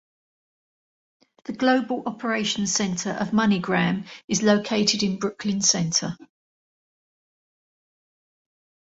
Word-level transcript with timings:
The 1.45 1.53
Global 1.53 2.01
Operations 2.07 2.73
Center 2.73 3.11
of 3.11 3.33
MoneyGram 3.33 4.07
is 4.27 4.41
located 4.41 5.03
in 5.03 5.19
Brooklyn 5.19 5.61
Center. 5.61 6.17